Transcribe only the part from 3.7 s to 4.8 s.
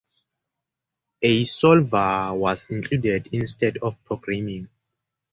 of programming.